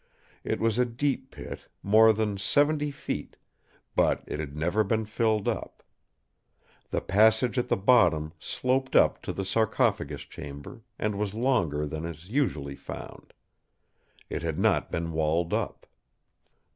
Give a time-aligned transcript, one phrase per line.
[0.43, 3.37] It was a deep pit, more than seventy feet;
[3.95, 5.83] but it had never been filled up.
[6.89, 12.03] The passage at the bottom sloped up to the sarcophagus Chamber, and was longer than
[12.03, 13.31] is usually found.
[14.27, 15.85] It had not been walled up.